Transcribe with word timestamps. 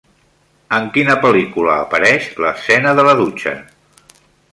En 0.77 0.87
quina 0.95 1.15
pel·lícula 1.25 1.75
apareix 1.81 2.25
l'escena 2.45 2.95
de 3.01 3.05
la 3.09 3.15
dutxa? 3.21 3.55